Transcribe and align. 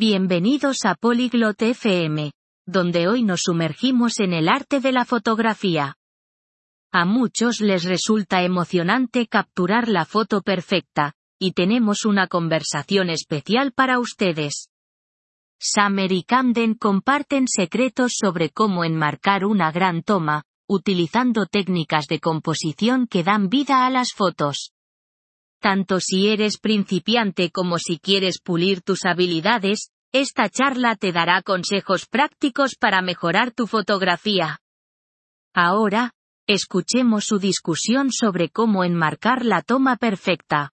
Bienvenidos 0.00 0.84
a 0.84 0.94
Polyglot 0.94 1.60
FM, 1.60 2.30
donde 2.64 3.08
hoy 3.08 3.24
nos 3.24 3.40
sumergimos 3.46 4.20
en 4.20 4.32
el 4.32 4.48
arte 4.48 4.78
de 4.78 4.92
la 4.92 5.04
fotografía. 5.04 5.96
A 6.92 7.04
muchos 7.04 7.60
les 7.60 7.82
resulta 7.82 8.44
emocionante 8.44 9.26
capturar 9.26 9.88
la 9.88 10.04
foto 10.04 10.40
perfecta, 10.40 11.14
y 11.36 11.50
tenemos 11.50 12.04
una 12.04 12.28
conversación 12.28 13.10
especial 13.10 13.72
para 13.72 13.98
ustedes. 13.98 14.68
Summer 15.58 16.12
y 16.12 16.22
Camden 16.22 16.74
comparten 16.74 17.48
secretos 17.48 18.12
sobre 18.20 18.50
cómo 18.50 18.84
enmarcar 18.84 19.44
una 19.44 19.72
gran 19.72 20.04
toma, 20.04 20.44
utilizando 20.68 21.46
técnicas 21.46 22.06
de 22.06 22.20
composición 22.20 23.08
que 23.08 23.24
dan 23.24 23.48
vida 23.48 23.84
a 23.84 23.90
las 23.90 24.12
fotos. 24.12 24.70
Tanto 25.60 26.00
si 26.00 26.28
eres 26.28 26.58
principiante 26.58 27.50
como 27.50 27.78
si 27.78 27.98
quieres 27.98 28.40
pulir 28.40 28.82
tus 28.82 29.04
habilidades, 29.04 29.90
esta 30.12 30.48
charla 30.48 30.96
te 30.96 31.12
dará 31.12 31.42
consejos 31.42 32.06
prácticos 32.06 32.76
para 32.76 33.02
mejorar 33.02 33.52
tu 33.52 33.66
fotografía. 33.66 34.60
Ahora, 35.54 36.12
escuchemos 36.46 37.24
su 37.26 37.38
discusión 37.38 38.10
sobre 38.12 38.48
cómo 38.48 38.84
enmarcar 38.84 39.44
la 39.44 39.62
toma 39.62 39.96
perfecta. 39.96 40.72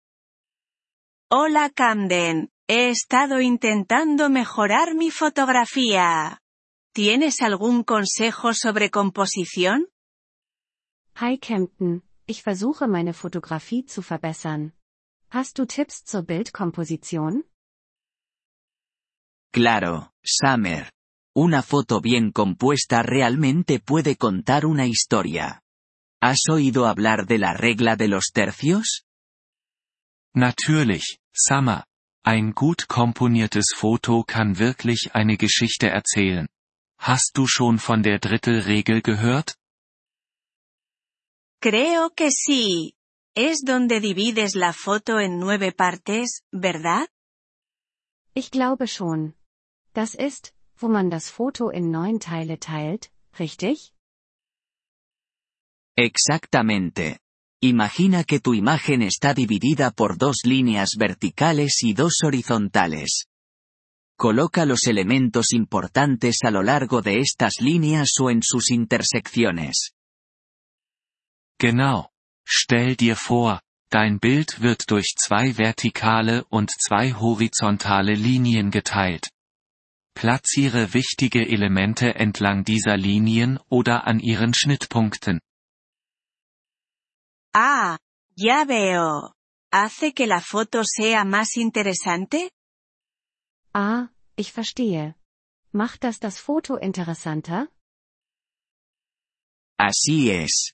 Hola 1.29 1.69
Camden, 1.69 2.51
he 2.67 2.89
estado 2.89 3.39
intentando 3.39 4.29
mejorar 4.29 4.95
mi 4.95 5.11
fotografía. 5.11 6.41
¿Tienes 6.93 7.41
algún 7.41 7.83
consejo 7.83 8.53
sobre 8.53 8.89
composición? 8.89 9.87
Hi 11.21 11.37
Camden, 11.37 12.03
ich 12.25 12.43
versuche 12.43 12.87
meine 12.87 13.13
Fotografie 13.13 13.85
zu 13.85 14.01
verbessern. 14.01 14.71
Hast 15.29 15.57
du 15.59 15.65
Tipps 15.65 16.03
zur 16.03 16.23
Bildkomposition? 16.23 17.43
Claro, 19.53 20.09
Summer. 20.23 20.89
Una 21.33 21.61
foto 21.61 22.01
bien 22.01 22.31
compuesta 22.31 23.03
realmente 23.03 23.79
puede 23.79 24.17
contar 24.17 24.65
una 24.65 24.85
historia. 24.85 25.61
¿Has 26.21 26.49
oído 26.49 26.85
hablar 26.85 27.25
de 27.25 27.37
la 27.37 27.53
regla 27.53 27.95
de 27.95 28.07
los 28.07 28.31
tercios? 28.33 29.05
Natürlich, 30.35 31.19
Summer. 31.33 31.85
Ein 32.23 32.51
gut 32.53 32.87
komponiertes 32.87 33.73
Foto 33.75 34.23
kann 34.23 34.59
wirklich 34.59 35.15
eine 35.15 35.37
Geschichte 35.37 35.89
erzählen. 35.89 36.47
Hast 36.99 37.31
du 37.33 37.47
schon 37.47 37.79
von 37.79 38.03
der 38.03 38.19
Drittelregel 38.19 39.01
gehört? 39.01 39.55
Creo 41.61 42.09
que 42.15 42.31
sí. 42.31 42.95
Es 43.35 43.61
donde 43.63 43.99
divides 43.99 44.55
la 44.55 44.73
foto 44.73 45.19
en 45.19 45.37
nueve 45.37 45.71
partes, 45.71 46.41
¿verdad? 46.51 47.07
Ich 48.33 48.49
glaube 48.49 48.87
schon. 48.87 49.35
Das 49.93 50.15
ist, 50.15 50.55
wo 50.79 50.89
man 50.89 51.11
das 51.11 51.29
Foto 51.29 51.69
in 51.69 51.91
neun 51.91 52.19
Teile 52.19 52.57
teilt, 52.57 53.11
richtig? 53.37 53.93
Exactamente. 55.95 57.19
Imagina 57.61 58.23
que 58.23 58.39
tu 58.39 58.55
imagen 58.55 59.03
está 59.03 59.35
dividida 59.35 59.91
por 59.91 60.17
dos 60.17 60.37
líneas 60.43 60.95
verticales 60.97 61.83
y 61.83 61.93
dos 61.93 62.23
horizontales. 62.23 63.27
Coloca 64.17 64.65
los 64.65 64.87
elementos 64.87 65.53
importantes 65.53 66.39
a 66.43 66.49
lo 66.49 66.63
largo 66.63 67.03
de 67.03 67.19
estas 67.19 67.59
líneas 67.59 68.13
o 68.19 68.31
en 68.31 68.41
sus 68.41 68.71
intersecciones. 68.71 69.93
Genau. 71.61 72.09
Stell 72.43 72.95
dir 72.95 73.15
vor, 73.15 73.61
dein 73.91 74.19
Bild 74.19 74.61
wird 74.61 74.89
durch 74.89 75.13
zwei 75.15 75.59
vertikale 75.59 76.43
und 76.45 76.71
zwei 76.71 77.13
horizontale 77.13 78.15
Linien 78.15 78.71
geteilt. 78.71 79.29
Platziere 80.15 80.95
wichtige 80.95 81.47
Elemente 81.47 82.15
entlang 82.15 82.63
dieser 82.63 82.97
Linien 82.97 83.59
oder 83.69 84.07
an 84.07 84.19
ihren 84.19 84.55
Schnittpunkten. 84.55 85.39
Ah, 87.53 87.99
ya 88.35 88.67
veo. 88.67 89.31
¿Hace 89.71 90.13
que 90.13 90.25
la 90.25 90.41
foto 90.41 90.81
sea 90.83 91.23
más 91.25 91.55
interesante? 91.57 92.49
Ah, 93.71 94.07
ich 94.35 94.51
verstehe. 94.51 95.13
Macht 95.71 96.03
das 96.05 96.19
das 96.19 96.39
Foto 96.39 96.75
interessanter? 96.77 97.67
Así 99.77 100.31
es 100.31 100.73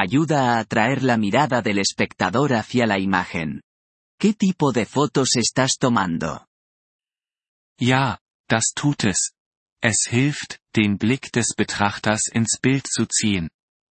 ayuda 0.00 0.54
a 0.54 0.58
atraer 0.60 1.02
la 1.02 1.16
mirada 1.16 1.62
del 1.62 1.78
espectador 1.78 2.52
hacia 2.54 2.86
la 2.86 2.98
imagen. 2.98 3.62
¿Qué 4.18 4.34
tipo 4.34 4.72
de 4.72 4.84
fotos 4.86 5.36
estás 5.36 5.76
tomando? 5.78 6.46
Ja, 7.78 8.18
das 8.48 8.72
tut 8.74 9.04
es. 9.04 9.32
Es 9.80 10.08
hilft, 10.10 10.58
den 10.74 10.98
Blick 10.98 11.30
des 11.32 11.54
Betrachters 11.56 12.28
ins 12.32 12.58
Bild 12.60 12.86
zu 12.86 13.06
ziehen. 13.06 13.48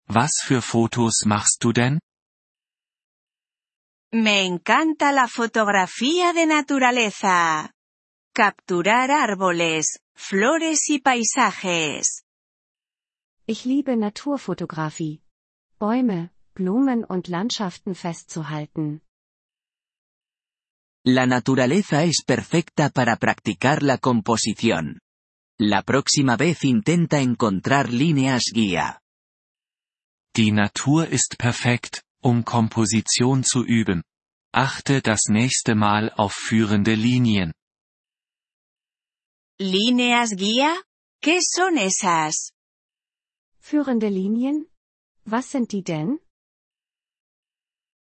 Was 0.08 0.32
für 0.46 0.62
Fotos 0.62 1.26
machst 1.26 1.64
du 1.64 1.74
denn? 1.74 2.00
Me 4.14 4.46
encanta 4.46 5.12
la 5.12 5.28
fotografía 5.28 6.34
de 6.34 6.46
naturaleza. 6.46 7.72
Capturar 8.34 9.12
árboles, 9.12 10.00
flores 10.16 10.90
y 10.90 11.00
paisajes. 11.00 12.24
Ich 13.46 13.66
liebe 13.66 13.98
Naturfotografie. 13.98 15.24
Bäume, 15.84 16.32
Blumen 16.54 17.04
und 17.04 17.28
Landschaften 17.28 17.94
festzuhalten. 17.94 19.02
La 21.06 21.26
naturaleza 21.26 22.06
es 22.06 22.24
perfecta 22.26 22.90
para 22.90 23.18
practicar 23.18 23.84
la 23.84 23.98
composición. 23.98 25.02
La 25.60 25.82
próxima 25.82 26.38
vez 26.38 26.64
intenta 26.64 27.20
encontrar 27.20 27.92
líneas 27.92 28.44
guía. 28.54 29.02
Die 30.34 30.54
Natur 30.54 31.10
ist 31.10 31.36
perfekt, 31.38 32.02
um 32.22 32.46
Komposition 32.46 33.44
zu 33.44 33.66
üben. 33.66 34.04
Achte 34.54 35.02
das 35.02 35.24
nächste 35.28 35.76
Mal 35.76 36.14
auf 36.16 36.34
führende 36.34 36.96
Linien. 36.96 37.52
¿Líneas 39.60 40.30
guía? 40.38 40.72
¿Qué 41.22 41.40
son 41.42 41.78
esas? 41.78 42.54
Führende 43.60 44.10
Linien? 44.10 44.70
Was 45.26 45.52
sind 45.52 45.72
die 45.72 45.84
denn? 45.84 46.20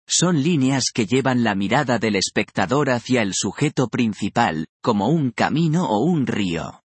Son 0.07 0.37
líneas 0.37 0.91
que 0.93 1.07
llevan 1.07 1.43
la 1.43 1.55
mirada 1.55 1.99
del 1.99 2.17
espectador 2.17 2.91
hacia 2.91 3.23
el 3.23 3.33
sujeto 3.35 3.89
principal, 3.89 4.67
como 4.83 5.09
un 5.09 5.31
camino 5.31 5.87
o 5.89 6.05
un 6.05 6.27
río. 6.27 6.81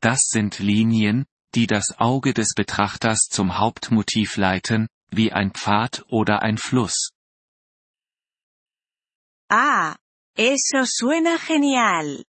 Das 0.00 0.28
sind 0.28 0.58
Linien, 0.58 1.26
die 1.54 1.66
das 1.66 1.94
Auge 1.98 2.34
des 2.34 2.54
Betrachters 2.54 3.28
zum 3.30 3.58
Hauptmotiv 3.58 4.36
leiten, 4.36 4.88
wie 5.10 5.32
ein 5.32 5.52
Pfad 5.52 6.04
oder 6.08 6.42
ein 6.42 6.58
Fluss. 6.58 7.12
Ah, 9.48 9.96
eso 10.36 10.84
suena 10.84 11.38
genial. 11.38 12.24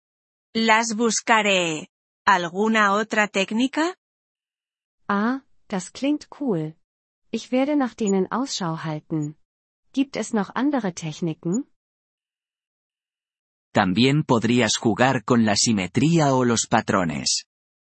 Las 0.55 0.95
buscaré. 0.95 1.89
¿Alguna 2.25 2.93
otra 2.93 3.29
técnica? 3.29 3.95
Ah, 5.09 5.43
Das 5.69 5.93
klingt 5.93 6.29
cool. 6.41 6.75
Ich 7.31 7.51
werde 7.51 7.77
nach 7.77 7.95
denen 7.95 8.31
Ausschau 8.31 8.85
halten. 8.85 9.37
Gibt 9.93 10.17
es 10.17 10.33
noch 10.33 10.55
andere 10.55 10.95
Techniken? 10.95 11.65
También 13.73 14.25
podrías 14.25 14.73
jugar 14.83 15.25
con 15.25 15.45
la 15.45 15.55
simetría 15.55 16.35
o 16.35 16.45
los 16.45 16.67
patrones. 16.67 17.45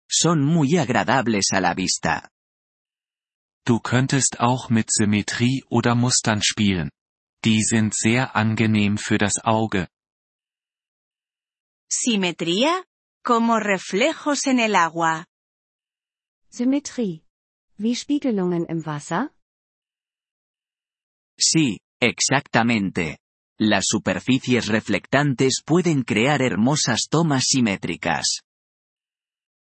Son 0.09 0.45
muy 0.45 0.79
agradables 0.79 1.53
a 1.53 1.61
la 1.61 1.75
vista. 1.75 2.29
Du 3.65 3.81
könntest 3.81 4.41
auch 4.41 4.69
mit 4.71 4.93
Symmetrie 4.93 5.65
oder 5.71 5.95
Mustern 5.95 6.43
spielen. 6.43 6.91
Die 7.45 7.63
sind 7.63 7.95
sehr 7.95 8.37
angenehm 8.37 8.99
für 8.99 9.19
das 9.19 9.39
Auge. 9.45 9.89
Simetría? 11.89 12.85
Como 13.25 13.57
reflejos 13.57 14.47
en 14.47 14.59
el 14.59 14.75
agua. 14.77 15.27
Symmetrie. 16.51 17.22
Wie 17.83 17.97
Spiegelungen 17.97 18.65
im 18.67 18.87
Wasser? 18.87 19.31
Sí, 21.37 21.81
exactamente. 22.01 23.19
Las 23.59 23.87
superficies 23.89 24.69
reflectantes 24.69 25.63
pueden 25.67 26.05
crear 26.05 26.41
hermosas 26.41 27.09
tomas 27.11 27.47
simétricas. 27.49 28.43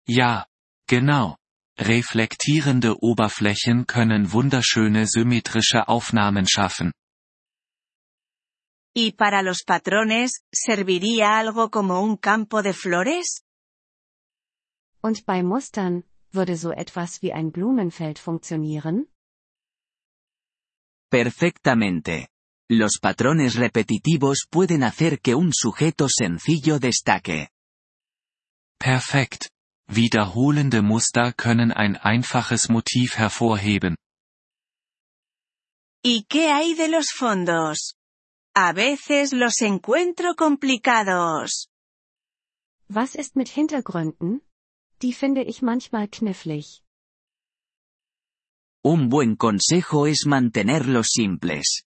Ja, 0.08 0.46
genau. 0.88 1.38
Reflektierende 1.76 2.98
Oberflächen 3.02 3.88
können 3.88 4.32
wunderschöne 4.32 5.08
symmetrische 5.08 5.88
Aufnahmen 5.88 6.46
schaffen. 6.48 6.92
¿Y 8.94 9.14
para 9.14 9.42
los 9.42 9.64
patrones, 9.64 10.44
serviría 10.52 11.40
algo 11.40 11.72
como 11.72 12.00
un 12.04 12.18
campo 12.18 12.62
de 12.62 12.74
flores? 12.74 13.42
Und 15.02 15.26
bei 15.26 15.42
Mustern, 15.42 16.04
würde 16.34 16.58
so 16.58 16.72
etwas 16.72 17.22
wie 17.22 17.34
ein 17.34 17.52
Blumenfeld 17.52 18.20
funktionieren? 18.20 19.08
Perfectamente. 21.10 22.28
los 22.70 22.98
patrones 23.00 23.56
repetitivos 23.56 24.48
pueden 24.50 24.84
hacer 24.84 25.20
que 25.20 25.36
un 25.36 25.52
sujeto 25.54 26.08
sencillo 26.10 26.80
destaque. 26.80 27.50
Perfekt. 28.80 29.50
Wiederholende 29.88 30.82
Muster 30.82 31.34
können 31.34 31.72
ein 31.72 31.98
einfaches 31.98 32.70
Motiv 32.70 33.18
hervorheben. 33.18 33.96
¿Y 36.04 36.24
qué 36.24 36.52
hay 36.52 36.74
de 36.74 36.90
los 36.90 37.12
fondos? 37.12 37.96
A 38.56 38.74
veces 38.74 39.34
los 39.34 39.62
encuentro 39.62 40.36
complicados. 40.36 41.70
Was 42.90 43.16
ist 43.16 43.36
mit 43.36 43.50
Hintergründen? 43.50 44.42
Die 45.04 45.12
finde 45.12 45.44
ich 45.44 45.62
manchmal 45.62 46.08
knifflig. 46.08 46.82
Un 48.86 49.10
buen 49.10 49.38
consejo 49.38 50.06
es 50.06 50.26
mantenerlos 50.26 51.08
simples. 51.12 51.84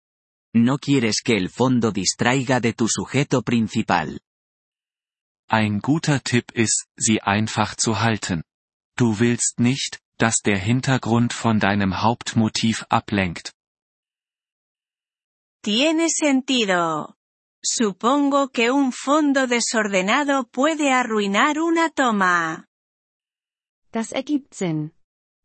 No 0.54 0.76
quieres 0.76 1.22
que 1.22 1.36
el 1.36 1.48
fondo 1.48 1.92
distraiga 1.92 2.60
de 2.60 2.74
tu 2.74 2.88
sujeto 2.88 3.40
principal. 3.40 4.20
Ein 5.48 5.80
guter 5.80 6.22
Tipp 6.22 6.52
ist, 6.52 6.86
sie 6.96 7.22
einfach 7.22 7.74
zu 7.76 8.00
halten. 8.00 8.44
Du 8.96 9.18
willst 9.18 9.60
nicht, 9.60 10.00
dass 10.18 10.42
der 10.44 10.58
Hintergrund 10.58 11.32
von 11.32 11.58
deinem 11.58 12.02
Hauptmotiv 12.02 12.84
ablenkt. 12.90 13.54
Tiene 15.62 16.08
sentido. 16.10 17.14
Supongo 17.64 18.48
que 18.48 18.70
un 18.70 18.92
fondo 18.92 19.46
desordenado 19.46 20.44
puede 20.50 20.92
arruinar 20.92 21.58
una 21.60 21.88
toma. 21.90 22.66
Das 23.96 24.12
ergibt 24.12 24.52
Sinn. 24.52 24.93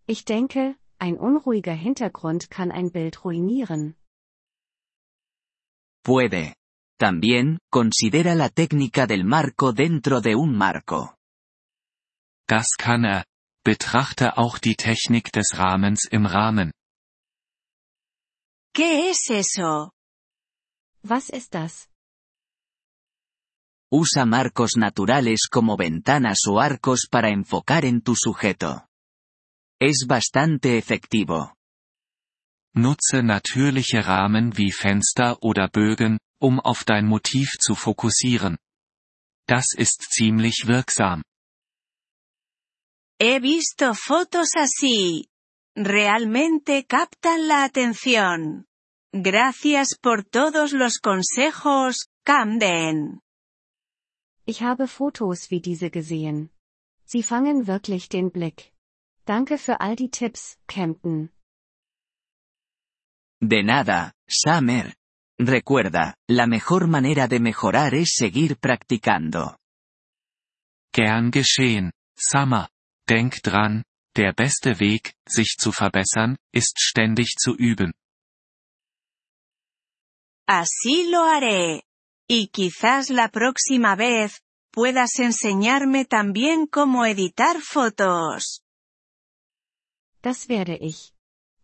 Ich 0.07 0.25
denke, 0.25 0.75
ein 0.97 1.15
unruhiger 1.15 1.73
Hintergrund 1.73 2.49
kann 2.49 2.69
ein 2.69 2.91
Bild 2.91 3.23
ruinieren. 3.23 3.95
Puede. 6.03 6.53
También, 6.99 7.59
considera 7.71 8.33
la 8.33 8.49
técnica 8.49 9.07
del 9.07 9.23
marco 9.23 9.71
dentro 9.71 10.19
de 10.19 10.35
un 10.35 10.53
marco. 10.53 11.15
Das 12.45 12.75
kann 12.77 13.05
er. 13.05 13.23
Betrachte 13.63 14.37
auch 14.37 14.57
die 14.59 14.75
Technik 14.75 15.31
des 15.31 15.57
Rahmens 15.57 16.05
im 16.11 16.25
Rahmen. 16.25 16.73
¿Qué 18.75 19.11
es 19.11 19.29
eso? 19.29 19.91
Was 21.03 21.29
ist 21.29 21.53
das? 21.53 21.90
Usa 23.93 24.25
marcos 24.25 24.77
naturales 24.77 25.47
como 25.51 25.75
ventanas 25.75 26.39
o 26.47 26.61
arcos 26.61 27.07
para 27.11 27.29
enfocar 27.29 27.83
en 27.83 28.01
tu 28.01 28.15
sujeto. 28.15 28.87
Es 29.81 30.05
bastante 30.07 30.77
efectivo. 30.77 31.55
Nutze 32.73 33.21
natürliche 33.21 33.99
Rahmen 34.07 34.57
wie 34.57 34.71
Fenster 34.71 35.43
oder 35.43 35.67
Bögen, 35.67 36.19
um 36.39 36.61
auf 36.61 36.85
dein 36.85 37.05
Motiv 37.05 37.57
zu 37.59 37.75
fokussieren. 37.75 38.57
Das 39.45 39.73
ist 39.75 40.07
ziemlich 40.09 40.67
wirksam. 40.67 41.21
He 43.19 43.41
visto 43.41 43.93
fotos 43.93 44.55
así. 44.55 45.27
Realmente 45.75 46.85
captan 46.85 47.47
la 47.49 47.65
atención. 47.65 48.67
Gracias 49.13 49.97
por 50.01 50.23
todos 50.23 50.71
los 50.71 50.99
consejos, 50.99 52.07
Camden. 52.23 53.19
Ich 54.45 54.61
habe 54.61 54.87
Fotos 54.87 55.51
wie 55.51 55.61
diese 55.61 55.89
gesehen. 55.89 56.49
Sie 57.05 57.23
fangen 57.23 57.67
wirklich 57.67 58.09
den 58.09 58.31
Blick. 58.31 58.71
Danke 59.25 59.57
für 59.57 59.81
all 59.81 59.95
die 59.95 60.09
Tipps, 60.09 60.57
Camden. 60.67 61.29
De 63.39 63.63
nada, 63.63 64.13
Summer. 64.27 64.93
Recuerda, 65.39 66.15
la 66.29 66.45
mejor 66.45 66.87
manera 66.87 67.27
de 67.27 67.39
mejorar 67.39 67.93
es 67.93 68.15
seguir 68.15 68.55
practicando. 68.55 69.55
Gern 70.93 71.31
geschehen, 71.31 71.91
Summer. 72.15 72.69
Denk 73.09 73.41
dran, 73.41 73.83
der 74.15 74.33
beste 74.33 74.79
Weg, 74.79 75.15
sich 75.27 75.57
zu 75.57 75.71
verbessern, 75.71 76.37
ist 76.53 76.79
ständig 76.79 77.35
zu 77.37 77.55
üben. 77.55 77.93
Así 80.47 81.09
lo 81.09 81.23
haré. 81.23 81.81
Y 82.27 82.47
quizás 82.47 83.09
la 83.09 83.29
próxima 83.29 83.95
vez, 83.95 84.41
puedas 84.71 85.19
enseñarme 85.19 86.05
también 86.05 86.65
cómo 86.67 87.05
editar 87.05 87.59
fotos. 87.61 88.63
Das 90.21 90.47
werde 90.47 90.77
ich. 90.79 91.13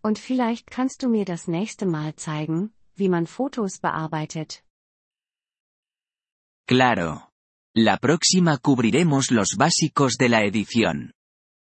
Und 0.02 0.20
vielleicht 0.20 0.70
kannst 0.70 1.04
du 1.04 1.10
mir 1.10 1.26
das 1.26 1.48
nächste 1.48 1.86
Mal 1.86 2.16
zeigen, 2.16 2.74
wie 2.96 3.10
man 3.10 3.28
Fotos 3.28 3.80
bearbeitet. 3.80 4.64
Claro. 6.68 7.30
La 7.76 7.98
próxima 7.98 8.58
cubriremos 8.58 9.32
los 9.32 9.56
básicos 9.56 10.18
de 10.18 10.30
la 10.30 10.44
edición. 10.44 11.14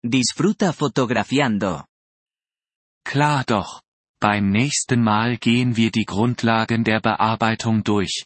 Disfruta 0.03 0.71
fotografiando. 0.71 1.85
Klar 3.03 3.45
doch. 3.45 3.81
Beim 4.19 4.49
nächsten 4.51 5.03
Mal 5.03 5.37
gehen 5.37 5.75
wir 5.75 5.91
die 5.91 6.05
Grundlagen 6.05 6.83
der 6.83 7.01
Bearbeitung 7.01 7.83
durch. 7.83 8.25